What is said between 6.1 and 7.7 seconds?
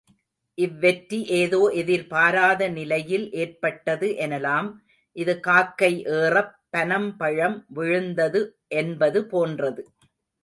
ஏறப் பனம்பழம்